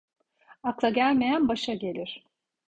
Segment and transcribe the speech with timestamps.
[0.63, 2.23] Akla gelmeyen başa gelir.